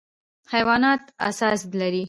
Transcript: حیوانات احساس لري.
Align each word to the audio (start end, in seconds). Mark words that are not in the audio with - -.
حیوانات 0.53 1.01
احساس 1.27 1.61
لري. 1.79 1.99